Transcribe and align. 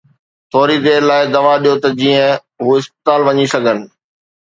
ٿوري 0.51 0.77
دير 0.85 1.01
لاءِ 1.09 1.23
دوا 1.33 1.53
ڏيو 1.63 1.75
ته 1.83 1.89
جيئن 1.99 2.29
هو 2.63 2.71
اسپتال 2.79 3.19
وڃي 3.27 3.45
سگهن. 3.53 3.79